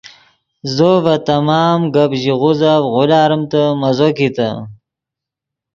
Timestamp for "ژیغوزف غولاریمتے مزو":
2.21-4.09